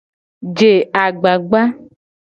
Je 0.57 0.71
agbagba. 1.03 1.61